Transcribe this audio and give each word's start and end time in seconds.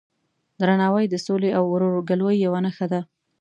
درناوی 0.59 1.05
د 1.09 1.15
سولې 1.25 1.49
او 1.57 1.63
ورورګلوۍ 1.73 2.37
یوه 2.45 2.59
نښه 2.65 2.85
ده. 2.91 3.01